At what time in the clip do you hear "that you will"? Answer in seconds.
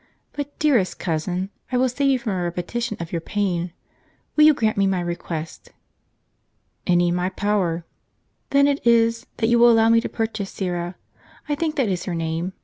9.37-9.69